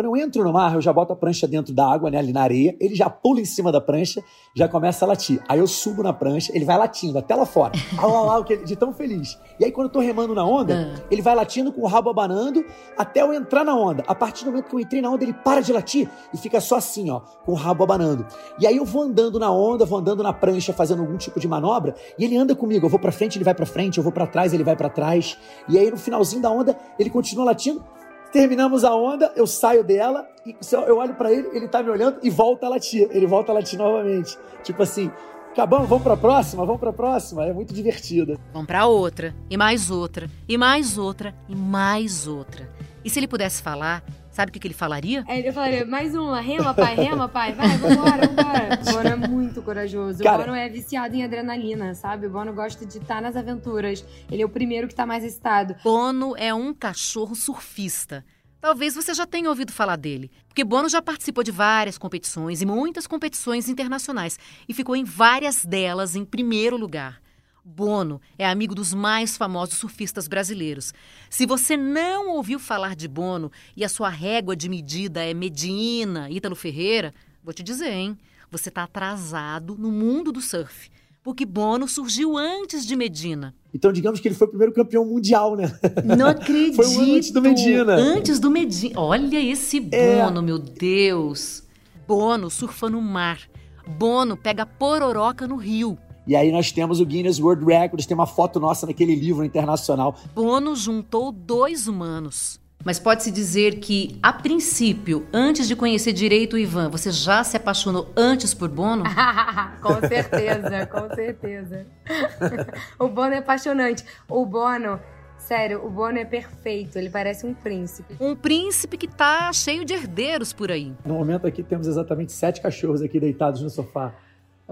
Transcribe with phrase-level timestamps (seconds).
[0.00, 2.32] Quando eu entro no mar, eu já boto a prancha dentro da água, né, ali
[2.32, 5.42] na areia, ele já pula em cima da prancha, já começa a latir.
[5.46, 7.74] Aí eu subo na prancha, ele vai latindo até lá fora.
[7.98, 9.38] Au, de tão feliz.
[9.58, 11.02] E aí quando eu tô remando na onda, ah.
[11.10, 12.64] ele vai latindo com o rabo abanando
[12.96, 14.02] até eu entrar na onda.
[14.06, 16.62] A partir do momento que eu entrei na onda, ele para de latir e fica
[16.62, 18.26] só assim, ó, com o rabo abanando.
[18.58, 21.46] E aí eu vou andando na onda, vou andando na prancha, fazendo algum tipo de
[21.46, 22.86] manobra, e ele anda comigo.
[22.86, 24.88] Eu vou para frente, ele vai para frente, eu vou para trás, ele vai para
[24.88, 25.36] trás.
[25.68, 27.84] E aí no finalzinho da onda, ele continua latindo
[28.32, 32.18] Terminamos a onda, eu saio dela e eu olho para ele, ele tá me olhando
[32.22, 33.08] e volta a latir.
[33.10, 34.38] Ele volta a latir novamente.
[34.62, 35.10] Tipo assim,
[35.50, 37.44] acabamos, vamos pra próxima, vamos pra próxima.
[37.44, 38.38] É muito divertido.
[38.52, 42.68] Vamos pra outra, e mais outra, e mais outra, e mais outra.
[43.04, 45.24] E se ele pudesse falar, Sabe o que, que ele falaria?
[45.26, 48.80] É, ele falaria, mais uma, rema, pai, rema, pai, vai, vambora, vambora.
[48.80, 50.22] O Bono é muito corajoso.
[50.22, 52.26] Cara, o Bono é viciado em adrenalina, sabe?
[52.26, 54.04] O Bono gosta de estar nas aventuras.
[54.30, 55.74] Ele é o primeiro que está mais excitado.
[55.82, 58.24] Bono é um cachorro surfista.
[58.60, 62.66] Talvez você já tenha ouvido falar dele, porque Bono já participou de várias competições e
[62.66, 67.20] muitas competições internacionais e ficou em várias delas em primeiro lugar.
[67.64, 70.92] Bono é amigo dos mais famosos surfistas brasileiros.
[71.28, 76.30] Se você não ouviu falar de Bono e a sua régua de medida é Medina,
[76.30, 77.12] Ítalo Ferreira,
[77.44, 78.18] vou te dizer, hein?
[78.50, 80.90] Você está atrasado no mundo do surf.
[81.22, 83.54] Porque Bono surgiu antes de Medina.
[83.74, 85.70] Então, digamos que ele foi o primeiro campeão mundial, né?
[86.04, 86.76] Não acredito.
[86.82, 87.94] foi um antes do Medina.
[87.94, 88.98] Antes do Medina.
[88.98, 90.24] Olha esse é.
[90.24, 90.42] Bono, é.
[90.42, 91.62] meu Deus.
[92.08, 93.38] Bono surfa no mar.
[93.86, 95.98] Bono pega pororoca no rio.
[96.30, 100.14] E aí nós temos o Guinness World Records, tem uma foto nossa naquele livro internacional.
[100.32, 102.60] Bono juntou dois humanos.
[102.84, 107.56] Mas pode-se dizer que, a princípio, antes de conhecer direito o Ivan, você já se
[107.56, 109.02] apaixonou antes por Bono?
[109.82, 111.84] com certeza, com certeza.
[112.96, 114.04] o Bono é apaixonante.
[114.28, 115.00] O Bono,
[115.36, 116.96] sério, o Bono é perfeito.
[116.96, 118.14] Ele parece um príncipe.
[118.20, 120.92] Um príncipe que tá cheio de herdeiros por aí.
[121.04, 124.14] No momento aqui temos exatamente sete cachorros aqui deitados no sofá.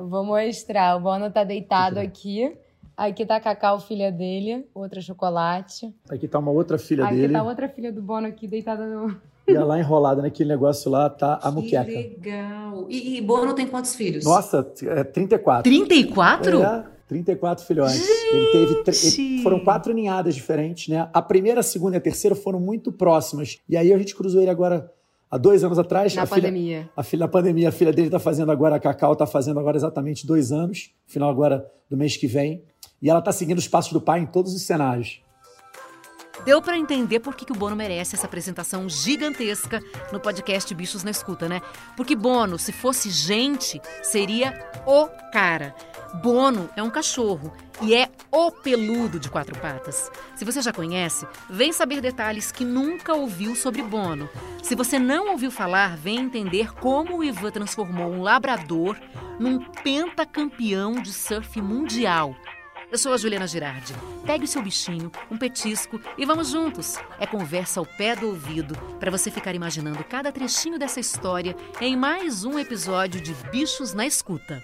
[0.07, 0.97] Vou mostrar.
[0.97, 2.57] O Bono tá deitado aqui.
[2.97, 5.95] Aqui tá a Cacau, filha dele, outra chocolate.
[6.11, 7.27] Aqui tá uma outra filha aqui dele.
[7.27, 9.17] Aqui tá outra filha do Bono aqui deitada no.
[9.47, 11.85] E lá enrolada naquele negócio lá tá a muqueca.
[11.85, 12.87] Que legal.
[12.89, 14.25] E, e Bono tem quantos filhos?
[14.25, 15.63] Nossa, é 34.
[15.63, 16.63] 34?
[16.63, 17.97] É, 34 filhotes.
[17.97, 18.35] Gente.
[18.35, 19.21] Ele teve.
[19.23, 21.09] Ele, foram quatro ninhadas diferentes, né?
[21.13, 23.59] A primeira, a segunda e a terceira foram muito próximas.
[23.69, 24.93] E aí a gente cruzou ele agora
[25.31, 26.15] há dois anos atrás.
[26.15, 26.81] Na a pandemia.
[26.81, 29.61] Filha, a filha, na pandemia, a filha dele está fazendo agora, a Cacau está fazendo
[29.61, 32.63] agora exatamente dois anos, final agora do mês que vem.
[33.01, 35.21] E ela está seguindo os passos do pai em todos os cenários.
[36.45, 39.83] Deu para entender por que, que o Bono merece essa apresentação gigantesca
[40.13, 41.61] no podcast Bichos na Escuta, né?
[41.97, 44.53] Porque Bono, se fosse gente, seria
[44.87, 45.75] o cara.
[46.23, 50.11] Bono é um cachorro e é o peludo de quatro patas.
[50.35, 54.29] Se você já conhece, vem saber detalhes que nunca ouviu sobre Bono.
[54.63, 58.97] Se você não ouviu falar, vem entender como o Ivan transformou um labrador
[59.39, 62.35] num pentacampeão de surf mundial.
[62.91, 63.93] Eu sou a Juliana Girardi.
[64.25, 66.95] Pegue o seu bichinho, um petisco e vamos juntos.
[67.21, 71.95] É conversa ao pé do ouvido para você ficar imaginando cada trechinho dessa história em
[71.95, 74.63] mais um episódio de Bichos na Escuta.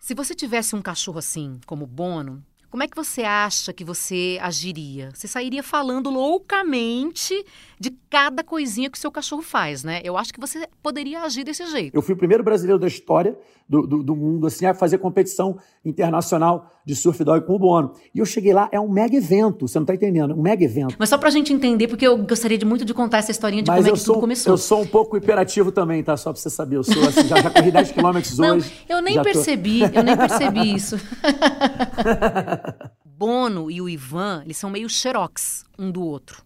[0.00, 4.38] Se você tivesse um cachorro assim, como Bono, como é que você acha que você
[4.40, 5.10] agiria?
[5.14, 7.34] Você sairia falando loucamente
[7.78, 10.00] de cada coisinha que o seu cachorro faz, né?
[10.02, 11.94] Eu acho que você poderia agir desse jeito.
[11.94, 13.36] Eu fui o primeiro brasileiro da história
[13.68, 17.92] do, do, do mundo assim, a fazer competição internacional de surf dog com o Bono.
[18.14, 20.94] E eu cheguei lá, é um mega evento, você não está entendendo, um mega evento.
[20.98, 23.70] Mas só pra gente entender, porque eu gostaria de muito de contar essa historinha de
[23.70, 24.52] Mas como é que sou, tudo começou.
[24.52, 26.16] Eu sou um pouco hiperativo também, tá?
[26.16, 26.76] Só pra você saber.
[26.76, 28.72] Eu sou assim, já, já corri 10 quilômetros hoje.
[28.88, 29.98] Não, eu nem percebi, tô...
[29.98, 30.96] eu nem percebi isso.
[33.04, 36.44] Bono e o Ivan, eles são meio xerox um do outro.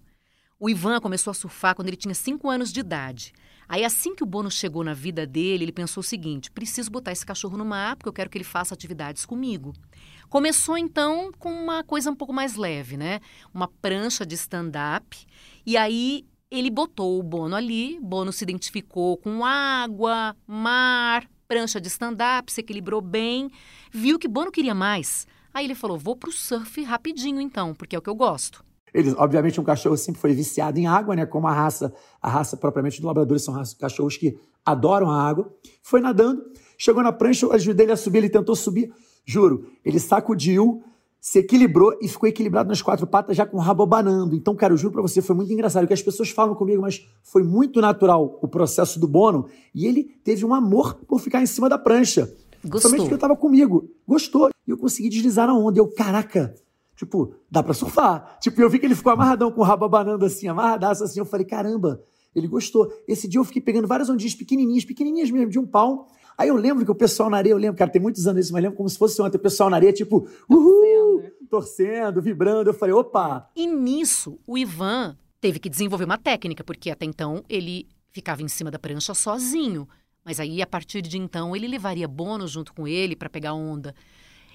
[0.58, 3.32] O Ivan começou a surfar quando ele tinha 5 anos de idade.
[3.68, 7.12] Aí, assim que o Bono chegou na vida dele, ele pensou o seguinte: preciso botar
[7.12, 9.72] esse cachorro no mar, porque eu quero que ele faça atividades comigo.
[10.28, 13.20] Começou então com uma coisa um pouco mais leve, né?
[13.54, 15.24] Uma prancha de stand-up.
[15.64, 21.88] E aí ele botou o Bono ali, Bono se identificou com água, mar, prancha de
[21.88, 23.50] stand-up, se equilibrou bem,
[23.92, 25.28] viu que Bono queria mais.
[25.52, 28.64] Aí ele falou: vou pro surf rapidinho então, porque é o que eu gosto.
[28.92, 31.24] Eles, obviamente, um cachorro sempre foi viciado em água, né?
[31.24, 35.52] Como a raça, a raça propriamente do labradores são cachorros que adoram a água.
[35.82, 36.44] Foi nadando,
[36.76, 38.92] chegou na prancha, eu ajudei ele a subir, ele tentou subir.
[39.24, 40.82] Juro, ele sacudiu,
[41.20, 44.34] se equilibrou e ficou equilibrado nas quatro patas já com o rabo abanando.
[44.34, 47.06] Então, cara, eu juro pra você, foi muito engraçado, que as pessoas falam comigo, mas
[47.22, 51.46] foi muito natural o processo do Bono e ele teve um amor por ficar em
[51.46, 52.32] cima da prancha.
[52.64, 52.90] Gostou.
[52.90, 53.90] Somente que eu tava comigo.
[54.06, 54.50] Gostou.
[54.66, 55.78] E eu consegui deslizar na onda.
[55.78, 56.54] Eu, caraca,
[57.00, 58.36] Tipo, dá pra surfar.
[58.42, 61.18] Tipo, eu vi que ele ficou amarradão com o rabo abanando assim, amarradaço assim.
[61.18, 62.04] Eu falei, caramba,
[62.36, 62.92] Ele gostou.
[63.08, 66.08] Esse dia eu fiquei pegando várias ondinhas pequenininhas, pequenininhas mesmo, de um pau.
[66.36, 68.52] Aí eu lembro que o pessoal na areia, eu lembro, cara, tem muitos anos isso,
[68.52, 72.68] mas lembro como se fosse ontem, o pessoal na areia, tipo, uhul, torcendo, vibrando.
[72.68, 73.48] Eu falei, opa!
[73.56, 78.48] E nisso, o Ivan teve que desenvolver uma técnica, porque até então ele ficava em
[78.48, 79.88] cima da prancha sozinho.
[80.30, 83.92] Mas aí, a partir de então, ele levaria bônus junto com ele para pegar onda.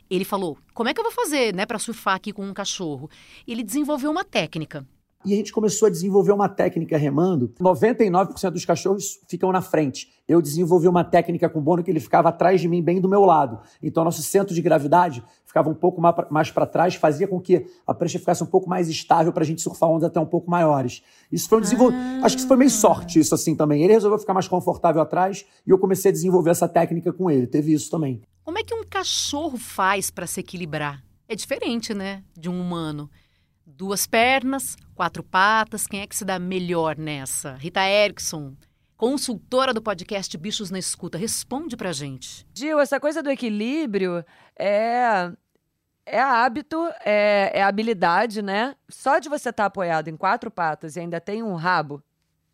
[0.10, 3.10] Ele falou: como é que eu vou fazer, né, para surfar aqui com um cachorro?
[3.46, 4.88] Ele desenvolveu uma técnica.
[5.26, 7.52] E a gente começou a desenvolver uma técnica remando.
[7.60, 10.14] 99% dos cachorros ficam na frente.
[10.28, 13.10] Eu desenvolvi uma técnica com o Bono que ele ficava atrás de mim, bem do
[13.10, 13.60] meu lado.
[13.82, 17.94] Então, nosso centro de gravidade ficava um pouco mais para trás, fazia com que a
[17.94, 21.02] prancha ficasse um pouco mais estável para a gente surfar ondas até um pouco maiores.
[21.32, 22.22] Isso foi um desenvolvimento.
[22.22, 22.26] Ah.
[22.26, 23.84] Acho que isso foi meio sorte, isso assim também.
[23.84, 27.48] Ele resolveu ficar mais confortável atrás e eu comecei a desenvolver essa técnica com ele.
[27.48, 28.22] Teve isso também.
[28.44, 31.04] Como é que um cachorro faz para se equilibrar?
[31.28, 33.10] É diferente, né, de um humano.
[33.78, 37.56] Duas pernas, quatro patas, quem é que se dá melhor nessa?
[37.56, 38.56] Rita Erickson,
[38.96, 42.48] consultora do podcast Bichos na Escuta, responde pra gente.
[42.56, 44.24] Gil, essa coisa do equilíbrio
[44.58, 45.30] é
[46.06, 48.78] é hábito, é, é habilidade, né?
[48.88, 52.02] Só de você estar tá apoiado em quatro patas e ainda tem um rabo,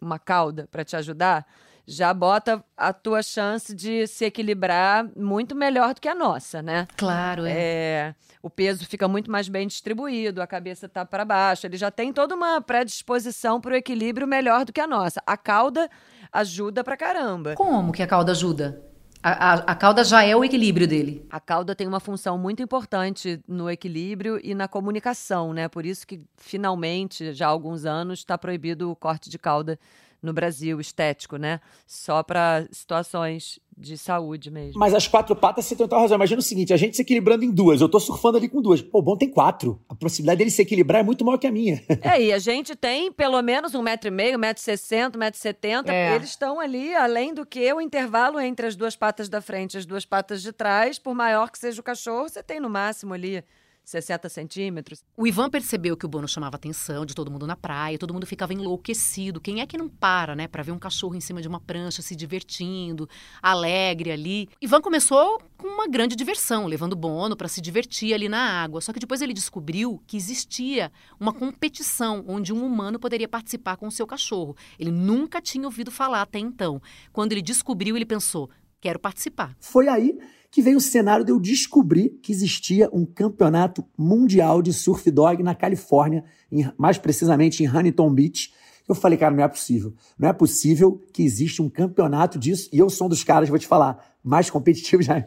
[0.01, 1.45] uma cauda para te ajudar,
[1.85, 6.87] já bota a tua chance de se equilibrar muito melhor do que a nossa, né?
[6.95, 7.51] Claro, é.
[7.53, 11.91] é o peso fica muito mais bem distribuído, a cabeça tá para baixo, ele já
[11.91, 15.21] tem toda uma predisposição para o equilíbrio melhor do que a nossa.
[15.27, 15.89] A cauda
[16.31, 17.53] ajuda pra caramba.
[17.55, 18.81] Como que a cauda ajuda?
[19.23, 21.27] A, a, a, cauda já é o equilíbrio dele.
[21.29, 25.67] A cauda tem uma função muito importante no equilíbrio e na comunicação, né?
[25.67, 29.77] Por isso que, finalmente, já há alguns anos, está proibido o corte de cauda
[30.21, 31.59] no Brasil, estético, né?
[31.87, 34.79] Só para situações de saúde mesmo.
[34.79, 36.15] Mas as quatro patas você tem total razão.
[36.15, 37.81] Imagina o seguinte: a gente se equilibrando em duas.
[37.81, 38.81] Eu tô surfando ali com duas.
[38.81, 39.81] Pô, o bom tem quatro.
[39.89, 41.81] A possibilidade dele se equilibrar é muito maior que a minha.
[42.03, 45.17] É, e a gente tem pelo menos um metro e meio, um metro e sessenta,
[45.17, 45.93] um metro e setenta.
[45.93, 46.15] É.
[46.15, 49.77] Eles estão ali, além do que o intervalo entre as duas patas da frente e
[49.77, 53.13] as duas patas de trás, por maior que seja o cachorro, você tem no máximo
[53.13, 53.43] ali
[53.83, 55.03] 60 centímetros.
[55.17, 58.13] O Ivan percebeu que o Bono chamava a atenção de todo mundo na praia, todo
[58.13, 59.41] mundo ficava enlouquecido.
[59.41, 62.01] Quem é que não para, né, para ver um cachorro em cima de uma prancha
[62.01, 63.09] se divertindo,
[63.41, 64.49] alegre ali?
[64.61, 68.81] Ivan começou com uma grande diversão, levando o Bono para se divertir ali na água.
[68.81, 73.87] Só que depois ele descobriu que existia uma competição onde um humano poderia participar com
[73.87, 74.55] o seu cachorro.
[74.79, 76.81] Ele nunca tinha ouvido falar até então.
[77.11, 78.49] Quando ele descobriu, ele pensou:
[78.79, 79.55] quero participar.
[79.59, 80.17] Foi aí
[80.51, 85.41] que veio o cenário de eu descobrir que existia um campeonato mundial de surf dog
[85.41, 88.53] na Califórnia, em, mais precisamente em Huntington Beach.
[88.87, 89.93] Eu falei, cara, não é possível.
[90.19, 92.69] Não é possível que exista um campeonato disso.
[92.73, 95.23] E eu sou um dos caras, vou te falar, mais competitivo já.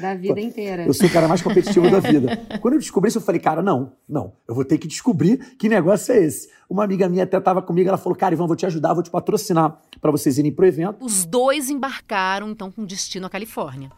[0.00, 0.84] Da vida inteira.
[0.84, 2.36] Eu sou o cara mais competitivo da vida.
[2.60, 4.34] Quando eu descobri isso, eu falei, cara, não, não.
[4.46, 6.50] Eu vou ter que descobrir que negócio é esse.
[6.68, 9.10] Uma amiga minha até estava comigo, ela falou, cara, Ivan, vou te ajudar, vou te
[9.10, 11.02] patrocinar para vocês irem pro evento.
[11.02, 13.90] Os dois embarcaram, então, com destino à Califórnia.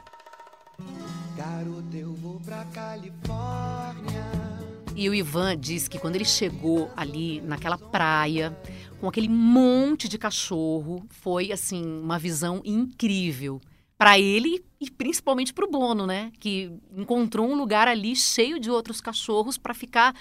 [1.38, 4.24] Garoto, eu vou pra Califórnia.
[4.96, 8.58] E o Ivan diz que quando ele chegou ali naquela praia,
[9.00, 13.60] com aquele monte de cachorro, foi assim uma visão incrível
[13.96, 16.32] para ele e principalmente para o Bono, né?
[16.40, 20.16] Que encontrou um lugar ali cheio de outros cachorros para ficar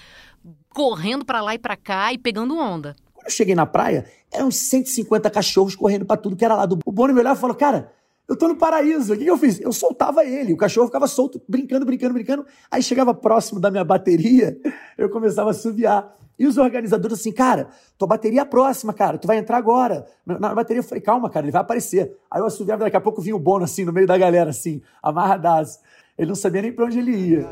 [0.68, 2.94] correndo para lá e para cá e pegando onda.
[3.12, 6.78] Quando eu cheguei na praia, eram 150 cachorros correndo para tudo que era lado.
[6.86, 7.92] O Bono me olhava e falou: "Cara,
[8.28, 9.14] eu tô no paraíso.
[9.14, 9.58] O que, eu fiz?
[9.60, 10.52] Eu soltava ele.
[10.52, 12.46] O cachorro ficava solto, brincando, brincando, brincando.
[12.70, 14.58] Aí chegava próximo da minha bateria,
[14.98, 16.14] eu começava a subiar.
[16.38, 20.06] E os organizadores assim, cara, tua bateria é próxima, cara, tu vai entrar agora.
[20.24, 22.16] Na bateria eu falei, calma, cara, ele vai aparecer.
[22.30, 24.80] Aí eu assoviava, daqui a pouco vinha o Bono assim, no meio da galera, assim,
[25.02, 25.80] amarradaço.
[26.16, 27.48] Ele não sabia nem pra onde ele ia.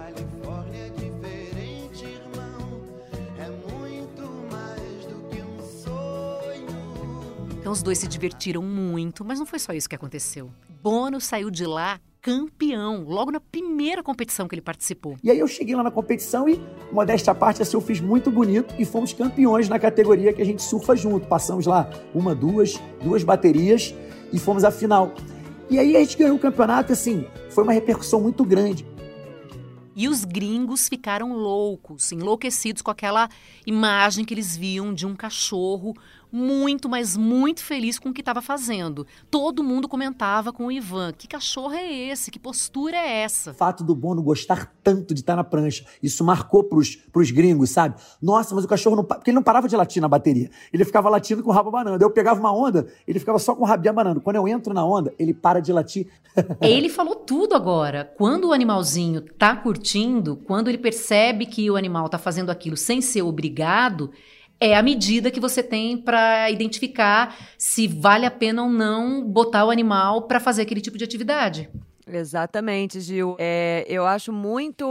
[7.76, 10.50] Os dois se divertiram muito, mas não foi só isso que aconteceu.
[10.82, 15.16] Bono saiu de lá campeão, logo na primeira competição que ele participou.
[15.22, 16.58] E aí eu cheguei lá na competição e,
[16.90, 20.44] modéstia à parte, assim, eu fiz muito bonito e fomos campeões na categoria que a
[20.44, 21.28] gente surfa junto.
[21.28, 23.94] Passamos lá uma, duas, duas baterias
[24.32, 25.14] e fomos à final.
[25.68, 28.86] E aí a gente ganhou o campeonato, assim, foi uma repercussão muito grande.
[29.94, 33.28] E os gringos ficaram loucos, enlouquecidos com aquela
[33.66, 35.94] imagem que eles viam de um cachorro
[36.36, 39.06] muito, mas muito feliz com o que estava fazendo.
[39.30, 42.30] Todo mundo comentava com o Ivan: que cachorro é esse?
[42.30, 43.52] Que postura é essa?
[43.52, 47.70] O fato do Bono gostar tanto de estar na prancha, isso marcou pros, pros gringos,
[47.70, 47.96] sabe?
[48.20, 49.04] Nossa, mas o cachorro não.
[49.04, 50.50] Porque ele não parava de latir na bateria.
[50.72, 52.04] Ele ficava latindo com o rabo abanando.
[52.04, 54.20] Eu pegava uma onda, ele ficava só com o rabinho abanando.
[54.20, 56.06] Quando eu entro na onda, ele para de latir.
[56.60, 58.12] ele falou tudo agora.
[58.16, 63.00] Quando o animalzinho tá curtindo, quando ele percebe que o animal tá fazendo aquilo sem
[63.00, 64.10] ser obrigado
[64.60, 69.64] é a medida que você tem para identificar se vale a pena ou não botar
[69.64, 71.68] o animal para fazer aquele tipo de atividade.
[72.06, 73.36] Exatamente, Gil.
[73.38, 74.86] É, eu acho muito.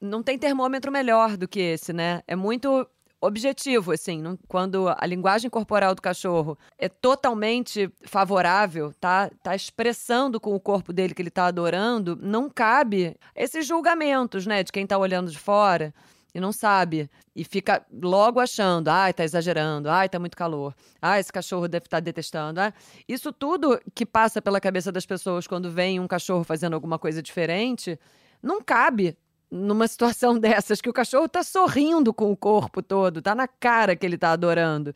[0.00, 2.22] Não tem termômetro melhor do que esse, né?
[2.26, 2.86] É muito
[3.20, 10.40] objetivo, assim, não, quando a linguagem corporal do cachorro é totalmente favorável, tá, tá expressando
[10.40, 14.86] com o corpo dele que ele tá adorando, não cabe esses julgamentos, né, de quem
[14.86, 15.92] tá olhando de fora
[16.34, 17.10] e não sabe.
[17.34, 21.86] E fica logo achando, ai, tá exagerando, ai, tá muito calor, ai, esse cachorro deve
[21.86, 22.60] estar tá detestando.
[23.08, 27.22] Isso tudo que passa pela cabeça das pessoas quando vem um cachorro fazendo alguma coisa
[27.22, 27.98] diferente,
[28.42, 29.16] não cabe
[29.50, 33.96] numa situação dessas, que o cachorro tá sorrindo com o corpo todo, tá na cara
[33.96, 34.94] que ele tá adorando.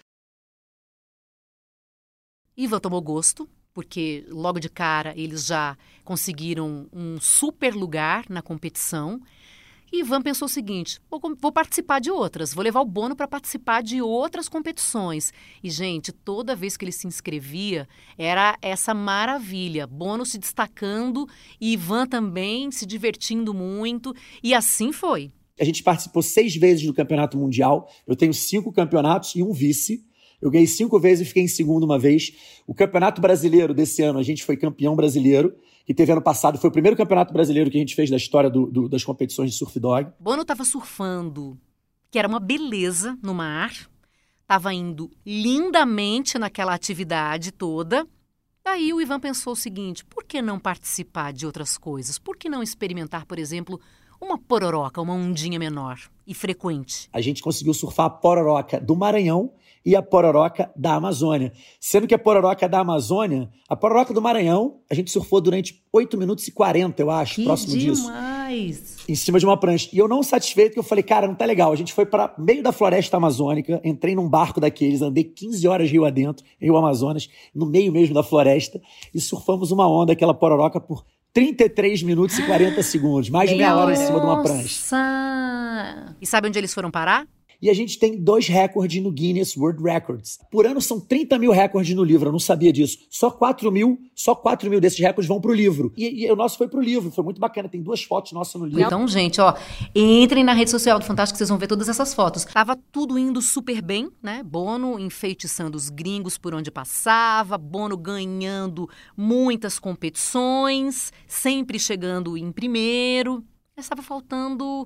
[2.57, 9.21] Ivan tomou gosto, porque logo de cara eles já conseguiram um super lugar na competição.
[9.93, 13.29] E Ivan pensou o seguinte: vou, vou participar de outras, vou levar o Bono para
[13.29, 15.33] participar de outras competições.
[15.63, 19.87] E, gente, toda vez que ele se inscrevia, era essa maravilha.
[19.87, 21.29] Bono se destacando
[21.61, 24.15] e Ivan também se divertindo muito.
[24.43, 25.31] E assim foi.
[25.61, 27.87] A gente participou seis vezes do Campeonato Mundial.
[28.07, 30.03] Eu tenho cinco campeonatos e um vice.
[30.41, 32.33] Eu ganhei cinco vezes e fiquei em segundo uma vez.
[32.67, 36.59] O Campeonato Brasileiro desse ano, a gente foi campeão brasileiro que teve ano passado.
[36.59, 39.51] Foi o primeiro campeonato brasileiro que a gente fez da história do, do, das competições
[39.51, 40.11] de surf dog.
[40.19, 41.59] Bono estava surfando,
[42.11, 43.73] que era uma beleza no mar.
[44.43, 48.07] Estava indo lindamente naquela atividade toda.
[48.65, 52.19] Daí o Ivan pensou o seguinte: por que não participar de outras coisas?
[52.19, 53.81] Por que não experimentar, por exemplo,
[54.21, 57.09] uma pororoca, uma ondinha menor e frequente?
[57.12, 59.53] A gente conseguiu surfar a pororoca do Maranhão
[59.85, 61.53] e a pororoca da Amazônia.
[61.81, 66.17] Sendo que a pororoca da Amazônia, a pororoca do Maranhão, a gente surfou durante 8
[66.17, 68.77] minutos e 40, eu acho, que próximo demais.
[68.77, 69.05] disso.
[69.09, 69.89] Em cima de uma prancha.
[69.93, 71.73] E eu não satisfeito, que eu falei, cara, não tá legal.
[71.73, 75.91] A gente foi para meio da floresta amazônica, entrei num barco daqueles, andei 15 horas
[75.91, 78.81] rio adentro, rio Amazonas, no meio mesmo da floresta,
[79.15, 83.75] e surfamos uma onda, aquela pororoca, por 33 minutos e 40 segundos, mais de meia
[83.75, 84.97] hora em cima de uma prancha.
[84.97, 86.17] Nossa!
[86.21, 87.27] E sabe onde eles foram parar?
[87.62, 90.40] E a gente tem dois recordes no Guinness World Records.
[90.50, 92.99] Por ano são 30 mil recordes no livro, eu não sabia disso.
[93.09, 95.92] Só 4 mil, só 4 mil desses recordes vão pro livro.
[95.97, 97.69] E, e o nosso foi pro livro, foi muito bacana.
[97.69, 98.83] Tem duas fotos nossas no livro.
[98.83, 99.54] Então, gente, ó,
[99.95, 102.45] entrem na rede social do Fantástico, vocês vão ver todas essas fotos.
[102.45, 104.42] Tava tudo indo super bem, né?
[104.42, 113.45] Bono enfeitiçando os gringos por onde passava, Bono ganhando muitas competições, sempre chegando em primeiro.
[113.76, 114.85] Estava faltando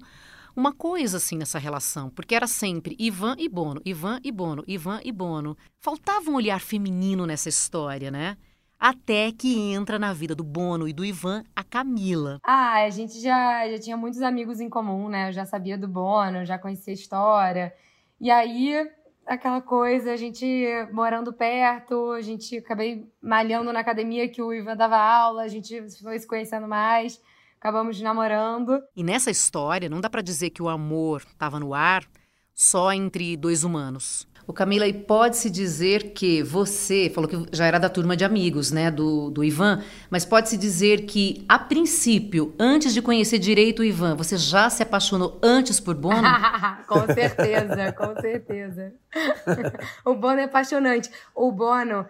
[0.56, 5.00] uma coisa assim nessa relação, porque era sempre Ivan e Bono, Ivan e Bono, Ivan
[5.04, 5.56] e Bono.
[5.78, 8.38] Faltava um olhar feminino nessa história, né?
[8.78, 12.38] Até que entra na vida do Bono e do Ivan a Camila.
[12.42, 15.28] Ah, a gente já, já tinha muitos amigos em comum, né?
[15.28, 17.74] Eu já sabia do Bono, já conhecia a história.
[18.18, 18.90] E aí,
[19.26, 20.46] aquela coisa, a gente
[20.90, 25.82] morando perto, a gente acabei malhando na academia que o Ivan dava aula, a gente
[26.02, 27.20] foi se conhecendo mais
[27.58, 28.82] acabamos namorando.
[28.94, 32.04] E nessa história, não dá para dizer que o amor estava no ar
[32.54, 34.26] só entre dois humanos.
[34.46, 38.70] O Camila, e pode-se dizer que você, falou que já era da turma de amigos,
[38.70, 43.84] né, do, do Ivan, mas pode-se dizer que, a princípio, antes de conhecer direito o
[43.84, 46.22] Ivan, você já se apaixonou antes por Bono?
[46.86, 48.94] com certeza, com certeza.
[50.06, 51.10] o Bono é apaixonante.
[51.34, 52.06] O Bono,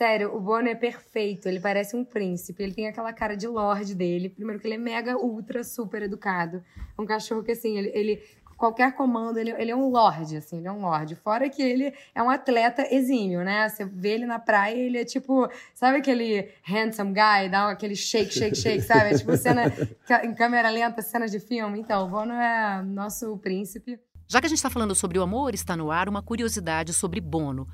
[0.00, 1.46] Sério, o Bono é perfeito.
[1.46, 2.62] Ele parece um príncipe.
[2.62, 4.30] Ele tem aquela cara de lorde dele.
[4.30, 6.64] Primeiro que ele é mega, ultra, super educado.
[6.96, 7.90] É um cachorro que, assim, ele...
[7.92, 8.22] ele
[8.56, 11.14] qualquer comando, ele, ele é um lorde, assim, ele é um lorde.
[11.14, 13.66] Fora que ele é um atleta exímio, né?
[13.66, 18.30] Você vê ele na praia, ele é tipo, sabe aquele handsome guy, dá aquele shake,
[18.30, 19.14] shake, shake, sabe?
[19.14, 19.62] É tipo cena
[20.24, 21.80] em câmera lenta, cenas de filme.
[21.80, 23.98] Então, o Bono é nosso príncipe.
[24.30, 27.20] Já que a gente está falando sobre o amor, está no ar uma curiosidade sobre
[27.20, 27.66] Bono.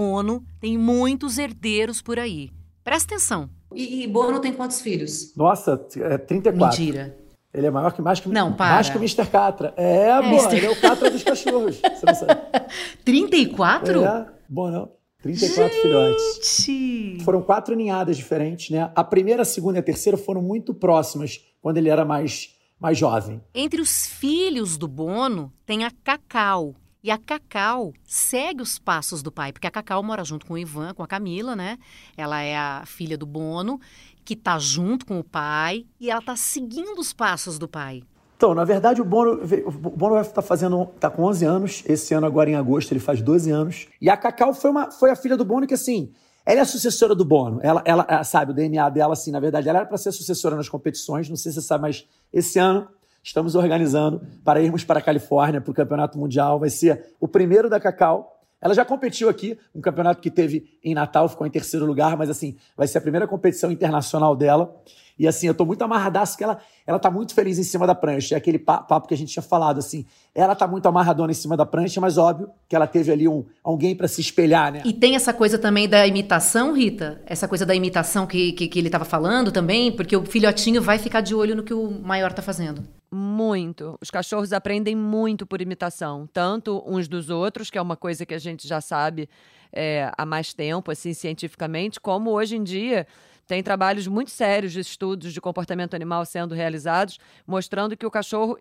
[0.00, 2.50] Bono tem muitos herdeiros por aí.
[2.84, 3.50] Presta atenção.
[3.74, 5.34] E, e Bono tem quantos filhos?
[5.36, 6.80] Nossa, é 34.
[6.80, 7.16] Mentira.
[7.52, 8.74] Ele é maior que mais que não, para.
[8.74, 9.26] mais que o Mr.
[9.26, 9.72] Catra.
[9.76, 11.80] É, é Bono, ele é o Catra dos cachorros.
[11.80, 12.40] Você não sabe.
[13.02, 14.04] 34?
[14.04, 14.90] É, Bono.
[15.22, 15.82] 34 Gente.
[15.82, 17.24] filhotes.
[17.24, 18.90] Foram quatro ninhadas diferentes, né?
[18.94, 22.96] A primeira, a segunda e a terceira foram muito próximas quando ele era mais, mais
[22.96, 23.42] jovem.
[23.54, 26.74] Entre os filhos do Bono tem a Cacau,
[27.06, 30.58] e a Cacau segue os passos do pai, porque a Cacau mora junto com o
[30.58, 31.78] Ivan, com a Camila, né?
[32.16, 33.80] Ela é a filha do Bono,
[34.24, 38.02] que tá junto com o pai, e ela tá seguindo os passos do pai.
[38.36, 42.26] Então, na verdade, o Bono, o Bono tá fazendo, tá com 11 anos, esse ano
[42.26, 43.86] agora em agosto ele faz 12 anos.
[44.00, 46.10] E a Cacau foi, uma, foi a filha do Bono que, assim,
[46.44, 47.60] ela é a sucessora do Bono.
[47.62, 50.68] Ela, ela sabe, o DNA dela, assim, na verdade, ela era para ser sucessora nas
[50.68, 52.88] competições, não sei se você sabe, mas esse ano
[53.26, 56.60] Estamos organizando para irmos para a Califórnia para o Campeonato Mundial.
[56.60, 60.94] Vai ser o primeiro da Cacau Ela já competiu aqui, um campeonato que teve em
[60.94, 64.80] Natal, ficou em terceiro lugar, mas assim, vai ser a primeira competição internacional dela.
[65.18, 67.96] E assim, eu tô muito amarradaço que ela, ela tá muito feliz em cima da
[67.96, 68.36] prancha.
[68.36, 70.06] É aquele papo que a gente tinha falado, assim.
[70.32, 73.44] Ela tá muito amarradona em cima da prancha, mas óbvio que ela teve ali um,
[73.64, 74.82] alguém para se espelhar, né?
[74.84, 77.20] E tem essa coisa também da imitação, Rita?
[77.26, 80.98] Essa coisa da imitação que, que, que ele tava falando também, porque o filhotinho vai
[80.98, 82.84] ficar de olho no que o maior tá fazendo.
[83.18, 83.96] Muito.
[83.98, 88.34] Os cachorros aprendem muito por imitação, tanto uns dos outros, que é uma coisa que
[88.34, 89.26] a gente já sabe
[89.72, 93.06] é, há mais tempo, assim, cientificamente, como hoje em dia
[93.46, 98.58] tem trabalhos muito sérios de estudos de comportamento animal sendo realizados, mostrando que o cachorro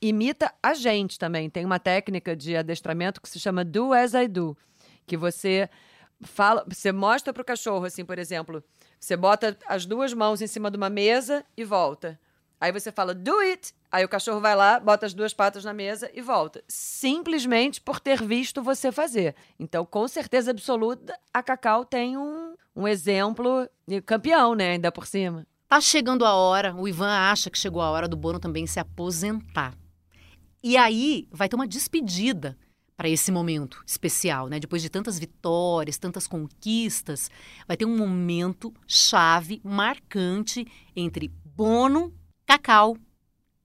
[0.00, 1.50] imita a gente também.
[1.50, 4.56] Tem uma técnica de adestramento que se chama do as I do,
[5.06, 5.68] que você
[6.22, 8.64] fala, você mostra para o cachorro assim, por exemplo,
[8.98, 12.18] você bota as duas mãos em cima de uma mesa e volta.
[12.60, 15.74] Aí você fala do it, aí o cachorro vai lá, bota as duas patas na
[15.74, 19.34] mesa e volta, simplesmente por ter visto você fazer.
[19.60, 25.06] Então, com certeza absoluta, a Cacau tem um, um exemplo de campeão, né, ainda por
[25.06, 25.46] cima.
[25.68, 28.80] Tá chegando a hora, o Ivan acha que chegou a hora do Bono também se
[28.80, 29.74] aposentar.
[30.62, 32.56] E aí vai ter uma despedida
[32.96, 34.58] para esse momento especial, né?
[34.58, 37.30] Depois de tantas vitórias, tantas conquistas,
[37.68, 42.12] vai ter um momento chave, marcante entre Bono
[42.46, 42.96] Cacau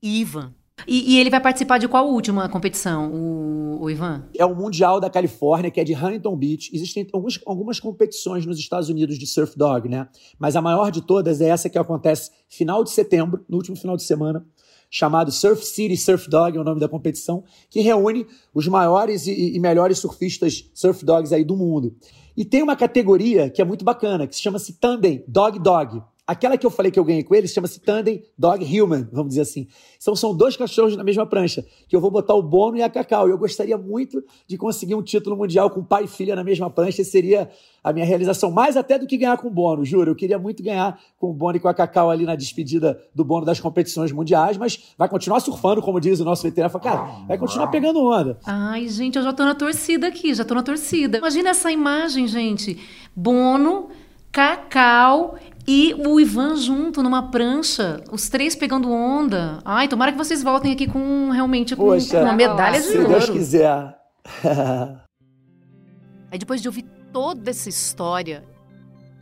[0.02, 0.54] e Ivan.
[0.88, 4.24] E, e, ele vai participar de qual última competição, o, o, Ivan?
[4.36, 6.72] É o Mundial da Califórnia, que é de Huntington Beach.
[6.74, 10.08] Existem algumas, algumas competições nos Estados Unidos de surf dog, né?
[10.40, 13.96] Mas a maior de todas é essa que acontece final de setembro, no último final
[13.96, 14.44] de semana,
[14.90, 19.56] chamado Surf City Surf Dog, é o nome da competição, que reúne os maiores e,
[19.56, 21.96] e melhores surfistas surf dogs aí do mundo.
[22.36, 26.02] E tem uma categoria que é muito bacana, que se chama-se Tandem Dog Dog.
[26.32, 29.42] Aquela que eu falei que eu ganhei com ele chama-se Tandem Dog Human, vamos dizer
[29.42, 29.68] assim.
[30.00, 32.90] São, são dois cachorros na mesma prancha, que eu vou botar o Bono e a
[32.90, 33.28] Cacau.
[33.28, 36.70] E eu gostaria muito de conseguir um título mundial com pai e filha na mesma
[36.70, 37.04] prancha.
[37.04, 37.50] Seria
[37.84, 40.12] a minha realização, mais até do que ganhar com o Bono, juro.
[40.12, 43.26] Eu queria muito ganhar com o Bono e com a Cacau ali na despedida do
[43.26, 46.80] Bono das competições mundiais, mas vai continuar surfando, como diz o nosso veterinário.
[46.80, 48.40] Cara, vai continuar pegando onda.
[48.46, 51.18] Ai, gente, eu já tô na torcida aqui, já tô na torcida.
[51.18, 52.80] Imagina essa imagem, gente.
[53.14, 53.90] Bono,
[54.32, 55.36] Cacau
[55.68, 59.60] e o Ivan junto numa prancha, os três pegando onda.
[59.64, 62.98] Ai, tomara que vocês voltem aqui com realmente com, Poxa, com uma medalha de se
[62.98, 63.10] ouro.
[63.10, 63.98] Se Deus quiser.
[66.32, 68.44] Aí depois de ouvir toda essa história,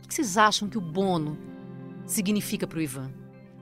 [0.02, 1.36] o que vocês acham que o Bono
[2.06, 3.10] significa para o Ivan?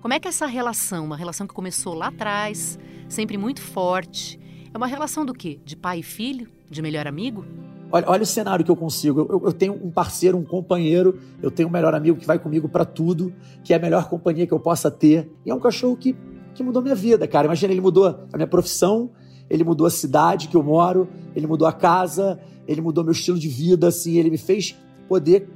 [0.01, 4.39] Como é que é essa relação, uma relação que começou lá atrás, sempre muito forte,
[4.73, 5.59] é uma relação do quê?
[5.65, 6.49] De pai e filho?
[6.71, 7.45] De melhor amigo?
[7.91, 9.21] Olha, olha o cenário que eu consigo.
[9.21, 12.69] Eu, eu, tenho um parceiro, um companheiro, eu tenho um melhor amigo que vai comigo
[12.69, 13.33] para tudo,
[13.65, 15.31] que é a melhor companhia que eu possa ter.
[15.45, 16.15] E é um cachorro que,
[16.55, 17.47] que mudou minha vida, cara.
[17.47, 19.11] Imagina, ele mudou a minha profissão,
[19.49, 23.39] ele mudou a cidade que eu moro, ele mudou a casa, ele mudou meu estilo
[23.39, 24.77] de vida, assim, ele me fez
[25.09, 25.49] poder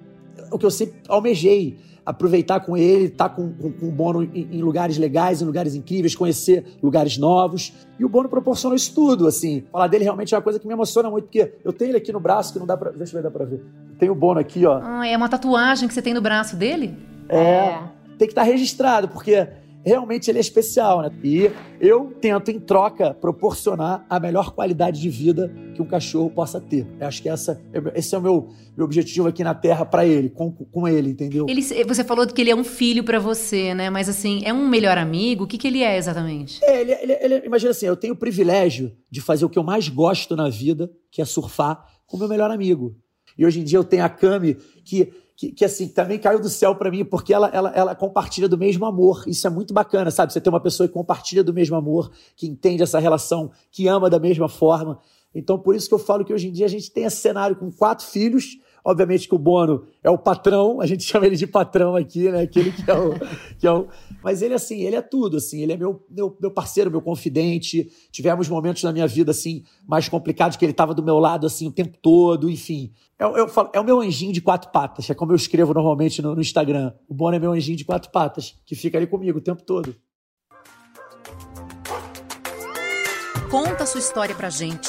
[0.51, 4.23] o que eu sempre almejei aproveitar com ele, estar tá com, com, com, o Bono
[4.23, 7.73] em, em, lugares legais, em lugares incríveis, conhecer lugares novos.
[7.99, 9.65] E o Bono proporcionou isso tudo, assim.
[9.71, 12.13] Falar dele realmente é uma coisa que me emociona muito, porque eu tenho ele aqui
[12.13, 12.91] no braço que não dá pra.
[12.91, 13.63] Deixa eu ver, dá pra ver.
[13.99, 14.81] Tem o Bono aqui, ó.
[14.83, 16.97] Ah, é uma tatuagem que você tem no braço dele?
[17.29, 17.39] É.
[17.39, 17.83] é.
[18.19, 19.49] Tem que estar tá registrado, porque
[19.85, 21.11] realmente ele é especial, né?
[21.23, 26.61] E eu tento, em troca, proporcionar a melhor qualidade de vida que um cachorro possa
[26.61, 26.87] ter.
[27.01, 27.61] Eu acho que essa,
[27.95, 31.47] esse é o meu, meu objetivo aqui na Terra para ele, com, com ele, entendeu?
[31.49, 33.91] Ele, você falou que ele é um filho para você, né?
[33.91, 35.45] Mas assim, é um melhor amigo?
[35.45, 36.63] O que, que ele é exatamente?
[36.63, 39.65] É, ele, ele, ele, imagina assim, eu tenho o privilégio de fazer o que eu
[39.65, 42.97] mais gosto na vida, que é surfar, com o meu melhor amigo.
[43.37, 46.49] E hoje em dia eu tenho a Cami, que que, que, assim, também caiu do
[46.49, 49.25] céu para mim, porque ela, ela, ela compartilha do mesmo amor.
[49.27, 50.33] Isso é muito bacana, sabe?
[50.33, 54.09] Você ter uma pessoa que compartilha do mesmo amor, que entende essa relação, que ama
[54.09, 55.01] da mesma forma.
[55.35, 57.57] Então, por isso que eu falo que hoje em dia a gente tem esse cenário
[57.57, 61.47] com quatro filhos, Obviamente que o Bono é o patrão, a gente chama ele de
[61.47, 62.43] patrão aqui, né?
[62.43, 63.15] Aquele que é o.
[63.59, 63.87] Que é o...
[64.23, 67.89] Mas ele, assim, ele é tudo, assim, ele é meu, meu, meu parceiro, meu confidente.
[68.11, 71.69] Tivemos momentos na minha vida, assim, mais complicados, que ele estava do meu lado, assim,
[71.69, 72.93] o tempo todo, enfim.
[73.19, 76.21] É, eu falo, é o meu anjinho de quatro patas, é como eu escrevo normalmente
[76.21, 76.93] no, no Instagram.
[77.09, 79.95] O Bono é meu anjinho de quatro patas, que fica ali comigo o tempo todo.
[83.51, 84.89] Conta a sua história pra gente.